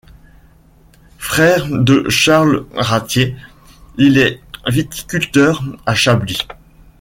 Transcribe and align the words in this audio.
Frère 1.19 1.67
de 1.69 2.09
Charles 2.09 2.65
Rathier, 2.73 3.35
il 3.99 4.17
est 4.17 4.41
viticulteur 4.67 5.61
à 5.85 5.93
Chablis. 5.93 6.39